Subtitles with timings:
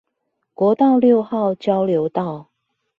[0.55, 2.49] 國道六號交流道